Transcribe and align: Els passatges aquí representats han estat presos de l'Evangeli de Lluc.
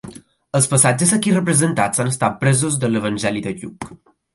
Els 0.59 0.67
passatges 0.71 1.13
aquí 1.19 1.35
representats 1.37 2.03
han 2.05 2.13
estat 2.15 2.43
presos 2.43 2.83
de 2.85 2.95
l'Evangeli 2.95 3.49
de 3.51 3.59
Lluc. 3.63 3.93